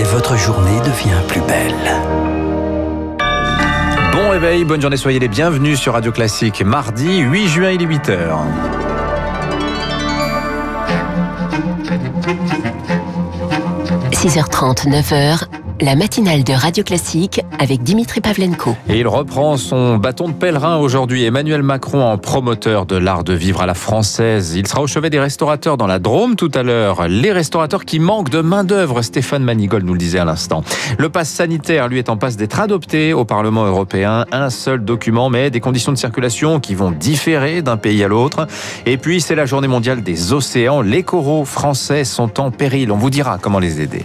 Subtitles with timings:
[0.00, 1.74] et votre journée devient plus belle.
[4.12, 6.62] Bon réveil, bonne journée, soyez les bienvenus sur Radio Classique.
[6.64, 8.16] Mardi 8 juin, il est 8h.–
[14.12, 15.44] 6h30, 9h,
[15.80, 18.76] la matinale de Radio Classique avec Dimitri Pavlenko.
[18.88, 21.24] Et il reprend son bâton de pèlerin aujourd'hui.
[21.24, 24.54] Emmanuel Macron en promoteur de l'art de vivre à la française.
[24.56, 27.08] Il sera au chevet des restaurateurs dans la Drôme tout à l'heure.
[27.08, 29.00] Les restaurateurs qui manquent de main-d'œuvre.
[29.00, 30.62] Stéphane Manigol nous le disait à l'instant.
[30.98, 34.26] Le pass sanitaire, lui, est en passe d'être adopté au Parlement européen.
[34.32, 38.46] Un seul document, mais des conditions de circulation qui vont différer d'un pays à l'autre.
[38.84, 40.82] Et puis, c'est la journée mondiale des océans.
[40.82, 42.92] Les coraux français sont en péril.
[42.92, 44.04] On vous dira comment les aider.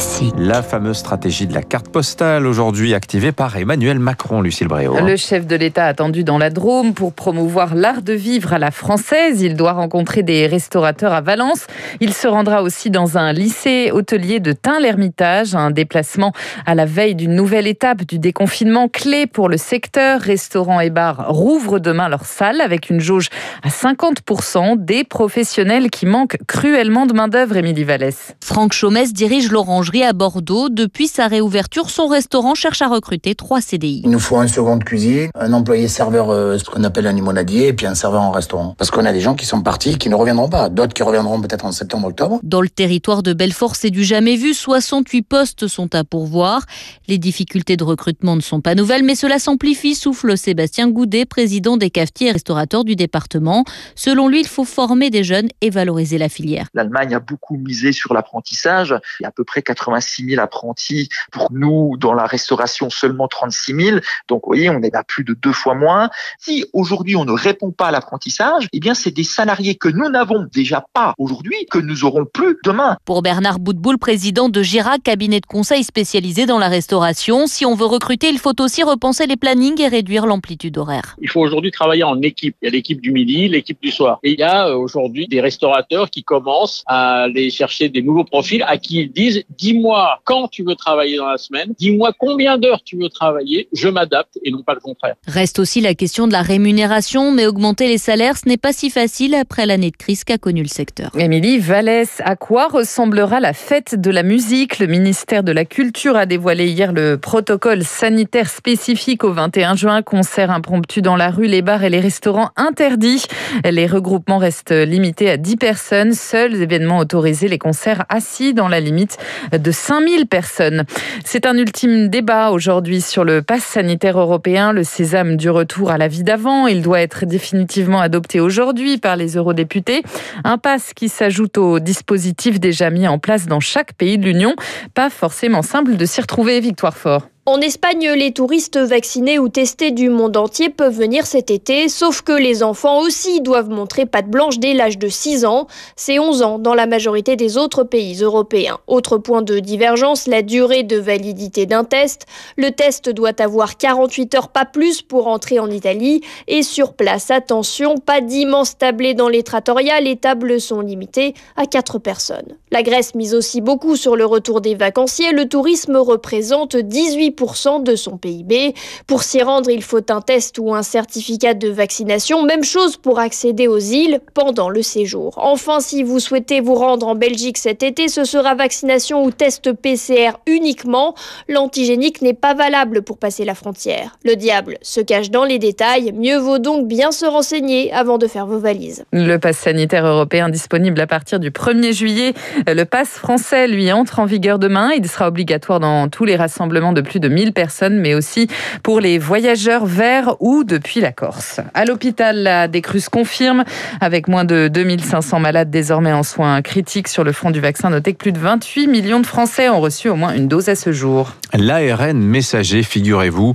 [0.00, 0.20] Radio.
[0.38, 4.96] La fameuse stratégie de la carte postale aujourd'hui activée par Emmanuel Macron, Lucille Bréau.
[4.98, 8.70] Le chef de l'État attendu dans la Drôme pour promouvoir l'art de vivre à la
[8.70, 9.42] française.
[9.42, 11.66] Il doit rencontrer des restaurateurs à Valence.
[12.00, 15.54] Il se rendra aussi dans un lycée hôtelier de Tain-l'Hermitage.
[15.54, 16.32] Un déplacement
[16.64, 20.20] à la veille d'une nouvelle étape du déconfinement clé pour le secteur.
[20.20, 23.28] Restaurants et bars rouvrent demain leurs salles avec une jauge
[23.62, 28.34] à 50% des professionnels qui manquent cruellement de main-d'œuvre, Émilie Vallès.
[28.42, 30.68] Franck Chaumès dirige l'Orange à Bordeaux.
[30.68, 34.02] Depuis sa réouverture, son restaurant cherche à recruter trois CDI.
[34.04, 37.12] Il nous faut un second de cuisine, un employé serveur, euh, ce qu'on appelle un
[37.12, 38.74] limonadier, et puis un serveur en restaurant.
[38.78, 40.68] Parce qu'on a des gens qui sont partis, qui ne reviendront pas.
[40.68, 42.38] D'autres qui reviendront peut-être en septembre, octobre.
[42.42, 44.54] Dans le territoire de Belfort, c'est du jamais vu.
[44.54, 46.64] 68 postes sont à pourvoir.
[47.08, 51.76] Les difficultés de recrutement ne sont pas nouvelles, mais cela s'amplifie, souffle Sébastien Goudet, président
[51.76, 53.64] des cafetiers et restaurateurs du département.
[53.96, 56.68] Selon lui, il faut former des jeunes et valoriser la filière.
[56.74, 58.94] L'Allemagne a beaucoup misé sur l'apprentissage.
[59.18, 61.08] Il y a à peu près 86 000 apprentis.
[61.32, 63.98] Pour nous, dans la restauration, seulement 36 000.
[64.28, 66.10] Donc, vous voyez, on est à plus de deux fois moins.
[66.38, 70.08] Si aujourd'hui on ne répond pas à l'apprentissage, eh bien, c'est des salariés que nous
[70.08, 72.96] n'avons déjà pas aujourd'hui, que nous aurons plus demain.
[73.04, 77.74] Pour Bernard Boutboul, président de Girac, cabinet de conseil spécialisé dans la restauration, si on
[77.74, 81.16] veut recruter, il faut aussi repenser les plannings et réduire l'amplitude horaire.
[81.20, 82.56] Il faut aujourd'hui travailler en équipe.
[82.62, 84.18] Il y a l'équipe du midi, l'équipe du soir.
[84.22, 88.24] Et il y a euh, aujourd'hui des restaurateurs qui commencent à aller chercher des nouveaux
[88.24, 92.58] profils à qui ils disent dis-moi quand tu veux travailler dans la semaine, dis-moi combien
[92.58, 95.14] d'heures tu veux travailler, je m'adapte et non pas le contraire.
[95.26, 98.90] Reste aussi la question de la rémunération, mais augmenter les salaires, ce n'est pas si
[98.90, 101.10] facile après l'année de crise qu'a connue le secteur.
[101.18, 104.78] Émilie Vallès, à quoi ressemblera la fête de la musique?
[104.78, 110.02] Le ministère de la Culture a dévoilé hier le protocole sanitaire spécifique au 21 juin.
[110.02, 113.24] Concert impromptu dans la rue, les bars et les restaurants interdits.
[113.64, 116.12] Les regroupements restent limités à 10 personnes.
[116.12, 119.18] Seuls événements autorisés, les concerts assis dans la limite
[119.58, 120.84] de 5000 personnes.
[121.24, 125.98] C'est un ultime débat aujourd'hui sur le pass sanitaire européen, le sésame du retour à
[125.98, 126.66] la vie d'avant.
[126.66, 130.02] Il doit être définitivement adopté aujourd'hui par les eurodéputés.
[130.44, 134.54] Un pass qui s'ajoute au dispositif déjà mis en place dans chaque pays de l'Union.
[134.94, 137.28] Pas forcément simple de s'y retrouver, Victoire Fort.
[137.50, 142.22] En Espagne, les touristes vaccinés ou testés du monde entier peuvent venir cet été, sauf
[142.22, 145.66] que les enfants aussi doivent montrer patte blanche dès l'âge de 6 ans.
[145.96, 148.78] C'est 11 ans dans la majorité des autres pays européens.
[148.86, 152.26] Autre point de divergence, la durée de validité d'un test.
[152.56, 156.20] Le test doit avoir 48 heures, pas plus, pour entrer en Italie.
[156.46, 161.66] Et sur place, attention, pas d'immenses tablés dans les trattoria, les tables sont limitées à
[161.66, 162.56] 4 personnes.
[162.70, 165.32] La Grèce mise aussi beaucoup sur le retour des vacanciers.
[165.32, 167.39] Le tourisme représente 18
[167.84, 168.74] de son PIB.
[169.06, 172.42] Pour s'y rendre, il faut un test ou un certificat de vaccination.
[172.42, 175.34] Même chose pour accéder aux îles pendant le séjour.
[175.36, 179.72] Enfin, si vous souhaitez vous rendre en Belgique cet été, ce sera vaccination ou test
[179.72, 181.14] PCR uniquement.
[181.48, 184.18] L'antigénique n'est pas valable pour passer la frontière.
[184.24, 186.12] Le diable se cache dans les détails.
[186.12, 189.04] Mieux vaut donc bien se renseigner avant de faire vos valises.
[189.12, 192.34] Le pass sanitaire européen disponible à partir du 1er juillet.
[192.66, 194.90] Le pass français, lui, entre en vigueur demain.
[194.96, 198.48] Il sera obligatoire dans tous les rassemblements de plus de 1000 personnes, mais aussi
[198.82, 201.60] pour les voyageurs vers ou depuis la Corse.
[201.74, 203.64] À l'hôpital, la décrue se confirme,
[204.00, 207.90] avec moins de 2500 malades désormais en soins critiques sur le front du vaccin.
[207.90, 210.74] Notez que plus de 28 millions de Français ont reçu au moins une dose à
[210.74, 211.34] ce jour.
[211.52, 213.54] L'ARN messager, figurez-vous,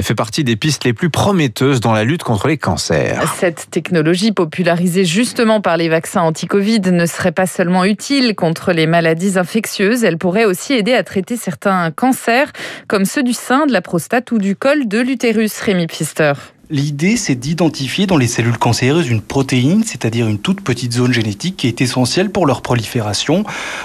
[0.00, 3.22] fait partie des pistes les plus prometteuses dans la lutte contre les cancers.
[3.38, 8.86] Cette technologie popularisée justement par les vaccins anti-Covid ne serait pas seulement utile contre les
[8.86, 12.50] maladies infectieuses, elle pourrait aussi aider à traiter certains cancers
[12.88, 16.32] comme ceux du sein, de la prostate ou du col de l'utérus, Rémi Pfister.
[16.70, 21.58] L'idée, c'est d'identifier dans les cellules cancéreuses une protéine, c'est-à-dire une toute petite zone génétique
[21.58, 23.44] qui est essentielle pour leur prolifération.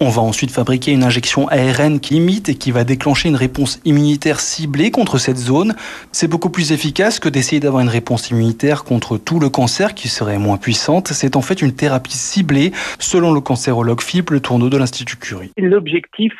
[0.00, 3.80] On va ensuite fabriquer une injection ARN qui imite et qui va déclencher une réponse
[3.84, 5.74] immunitaire ciblée contre cette zone.
[6.12, 10.06] C'est beaucoup plus efficace que d'essayer d'avoir une réponse immunitaire contre tout le cancer qui
[10.06, 11.08] serait moins puissante.
[11.08, 12.70] C'est en fait une thérapie ciblée
[13.00, 15.50] selon le cancérologue Philippe Le Tourneau de l'Institut Curie.
[15.56, 16.34] L'objectif,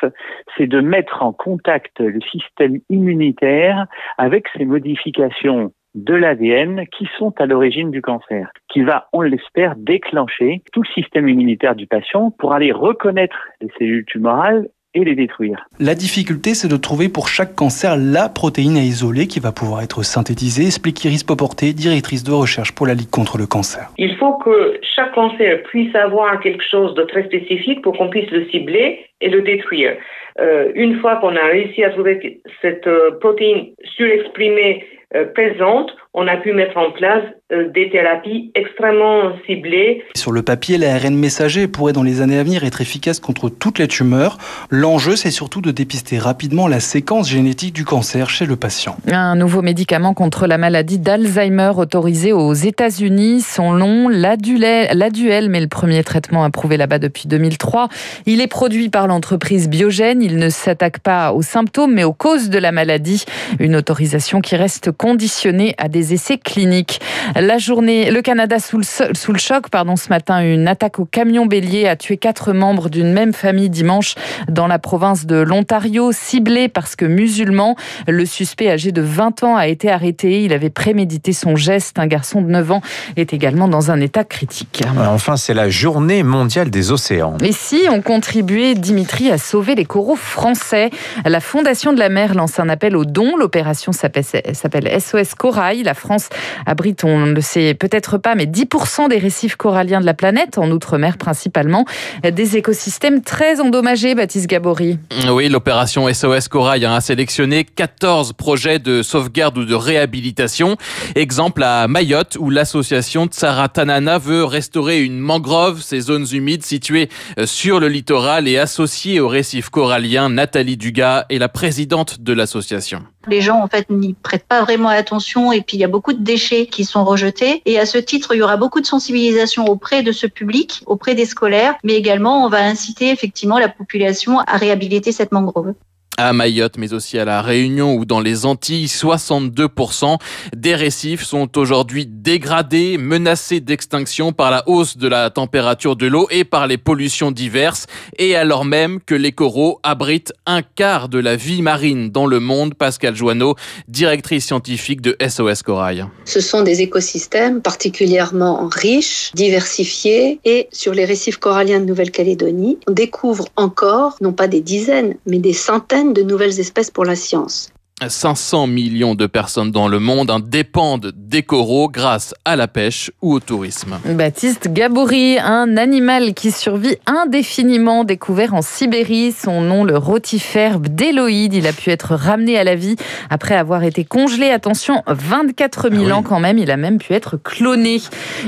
[0.57, 3.87] c'est de mettre en contact le système immunitaire
[4.17, 9.75] avec ces modifications de l'ADN qui sont à l'origine du cancer, qui va, on l'espère,
[9.75, 15.15] déclencher tout le système immunitaire du patient pour aller reconnaître les cellules tumorales et les
[15.15, 15.65] détruire.
[15.79, 19.81] La difficulté, c'est de trouver pour chaque cancer la protéine à isoler qui va pouvoir
[19.81, 23.87] être synthétisée, explique Iris Poporté, directrice de recherche pour la Ligue contre le cancer.
[23.97, 28.29] Il faut que chaque cancer puisse avoir quelque chose de très spécifique pour qu'on puisse
[28.31, 29.95] le cibler et le détruire.
[30.39, 34.85] Euh, une fois qu'on a réussi à trouver cette euh, protéine surexprimée
[35.33, 37.23] présente, on a pu mettre en place
[37.53, 40.03] euh, des thérapies extrêmement ciblées.
[40.13, 43.79] Sur le papier, l'ARN messager pourrait dans les années à venir être efficace contre toutes
[43.79, 44.37] les tumeurs.
[44.69, 48.97] L'enjeu, c'est surtout de dépister rapidement la séquence génétique du cancer chez le patient.
[49.09, 53.39] Un nouveau médicament contre la maladie d'Alzheimer autorisé aux États-Unis.
[53.39, 57.87] Son nom, l'Aduel, mais le premier traitement approuvé là-bas depuis 2003.
[58.25, 60.21] Il est produit par l'entreprise Biogène.
[60.21, 63.23] Il ne s'attaque pas aux symptômes, mais aux causes de la maladie.
[63.59, 66.99] Une autorisation qui reste conditionnée à des essais cliniques.
[67.35, 71.05] La journée, le Canada sous le, sous le choc, pardon, ce matin, une attaque au
[71.05, 74.15] camion bélier a tué quatre membres d'une même famille dimanche
[74.49, 77.75] dans la province de l'Ontario, ciblé parce que musulman.
[78.07, 80.43] Le suspect âgé de 20 ans a été arrêté.
[80.43, 81.99] Il avait prémédité son geste.
[81.99, 82.81] Un garçon de 9 ans
[83.15, 84.83] est également dans un état critique.
[84.97, 87.37] Enfin, c'est la journée mondiale des océans.
[87.43, 90.89] Et si on contribuait, Dimitri, à sauver les coraux français?
[91.25, 93.35] La Fondation de la mer lance un appel aux dons.
[93.37, 95.90] L'opération s'appelle SOS Corail.
[95.91, 96.29] La France
[96.65, 100.57] abrite, on ne le sait peut-être pas, mais 10% des récifs coralliens de la planète,
[100.57, 101.83] en outre-mer principalement,
[102.23, 104.97] des écosystèmes très endommagés, Baptiste Gabory.
[105.29, 110.77] Oui, l'opération SOS Corail a sélectionné 14 projets de sauvegarde ou de réhabilitation.
[111.15, 117.45] Exemple à Mayotte, où l'association Tsaratanana veut restaurer une mangrove, ces zones humides situées euh,
[117.45, 120.29] sur le littoral et associées au récif corallien.
[120.29, 123.03] Nathalie Dugas est la présidente de l'association.
[123.27, 126.23] Les gens, en fait, n'y prêtent pas vraiment attention et puis y a beaucoup de
[126.23, 127.61] déchets qui sont rejetés.
[127.65, 131.15] Et à ce titre, il y aura beaucoup de sensibilisation auprès de ce public, auprès
[131.15, 135.73] des scolaires, mais également on va inciter effectivement la population à réhabiliter cette mangrove
[136.17, 140.17] à Mayotte, mais aussi à la Réunion ou dans les Antilles, 62%
[140.55, 146.27] des récifs sont aujourd'hui dégradés, menacés d'extinction par la hausse de la température de l'eau
[146.29, 147.87] et par les pollutions diverses,
[148.17, 152.39] et alors même que les coraux abritent un quart de la vie marine dans le
[152.39, 152.75] monde.
[152.75, 153.55] Pascal Joanneau,
[153.87, 156.05] directrice scientifique de SOS Corail.
[156.25, 162.91] Ce sont des écosystèmes particulièrement riches, diversifiés, et sur les récifs coralliens de Nouvelle-Calédonie, on
[162.91, 167.71] découvre encore, non pas des dizaines, mais des centaines de nouvelles espèces pour la science.
[168.09, 173.33] 500 millions de personnes dans le monde dépendent des coraux grâce à la pêche ou
[173.33, 173.99] au tourisme.
[174.05, 179.31] Baptiste Gabouri, un animal qui survit indéfiniment, découvert en Sibérie.
[179.31, 181.53] Son nom, le rotifère bdéloïde.
[181.53, 182.95] Il a pu être ramené à la vie
[183.29, 184.49] après avoir été congelé.
[184.49, 186.57] Attention, 24 000 ah ans quand même.
[186.57, 188.01] Il a même pu être cloné.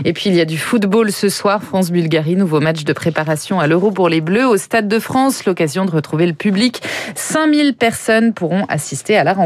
[0.04, 1.62] Et puis il y a du football ce soir.
[1.64, 5.46] France-Bulgarie, nouveau match de préparation à l'Euro pour les Bleus au Stade de France.
[5.46, 6.82] L'occasion de retrouver le public.
[7.16, 9.43] 5000 personnes pourront assister à la rencontre.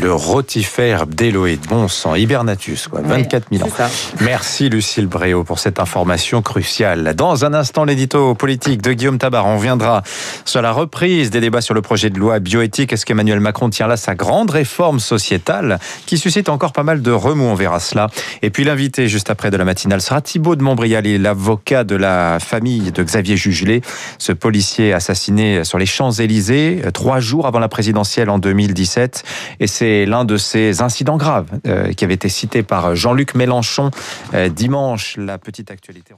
[0.00, 3.72] Le rotifère bdéloïde, bon sang, hibernatus, quoi, 24 000 ans.
[4.20, 7.14] Merci Lucille Bréau pour cette information cruciale.
[7.14, 10.02] Dans un instant, l'édito politique de Guillaume Tabar, on viendra
[10.44, 12.92] sur la reprise des débats sur le projet de loi bioéthique.
[12.92, 17.10] Est-ce qu'Emmanuel Macron tient là sa grande réforme sociétale qui suscite encore pas mal de
[17.10, 17.46] remous?
[17.46, 18.08] On verra cela.
[18.42, 22.38] Et puis l'invité juste après de la matinale sera Thibault de Montbrial, l'avocat de la
[22.40, 23.82] famille de Xavier Jugelé,
[24.18, 29.15] ce policier assassiné sur les Champs-Élysées trois jours avant la présidentielle en 2017.
[29.60, 33.90] Et c'est l'un de ces incidents graves euh, qui avait été cité par Jean-Luc Mélenchon
[34.34, 35.16] euh, dimanche.
[35.16, 36.14] La petite actualité.